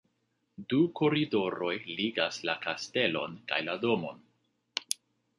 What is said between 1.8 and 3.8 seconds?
ligas la kastelon kaj la